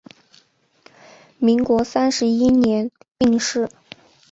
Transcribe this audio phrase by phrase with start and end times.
[1.37, 3.69] 民国三十一年病逝。